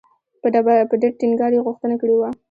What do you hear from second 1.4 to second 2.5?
یې غوښتنه کړې وه.